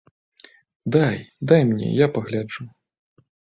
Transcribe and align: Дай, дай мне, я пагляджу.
Дай, 0.95 1.17
дай 1.51 1.61
мне, 1.73 1.87
я 1.99 2.07
пагляджу. 2.17 2.69